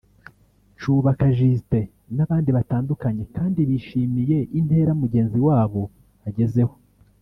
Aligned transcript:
Cubaka 0.79 1.25
Justin 1.37 1.87
n’abandi 2.15 2.49
batandukanye 2.57 3.23
kandi 3.35 3.59
bishimiye 3.69 4.37
intera 4.59 4.91
mugenzi 5.01 5.39
wabo 5.47 5.83
agezeho 6.27 6.73